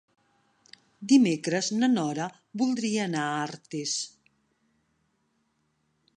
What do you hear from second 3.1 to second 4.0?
anar a Artés.